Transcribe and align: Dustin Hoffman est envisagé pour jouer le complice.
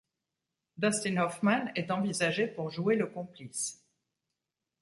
Dustin 0.77 1.17
Hoffman 1.19 1.67
est 1.75 1.91
envisagé 1.91 2.47
pour 2.47 2.71
jouer 2.71 2.95
le 2.95 3.05
complice. 3.05 3.85